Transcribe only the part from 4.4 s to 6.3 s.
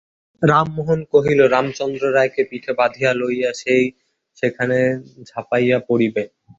খানে ঝাঁপাইয়া পড়িবে।